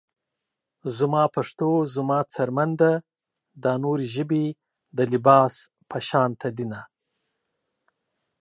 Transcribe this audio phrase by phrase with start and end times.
[0.97, 2.91] زما پښتو زما څرمن ده
[3.63, 4.45] دا نورې ژبې
[4.97, 5.53] د لباس
[5.91, 6.81] پشانته دينه